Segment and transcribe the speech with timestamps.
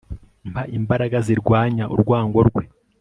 [0.51, 2.63] mpa imbaraga zirwanya urwango rwe